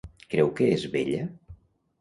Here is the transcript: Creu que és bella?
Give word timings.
Creu 0.31 0.49
que 0.61 0.71
és 0.77 0.87
bella? 0.97 1.29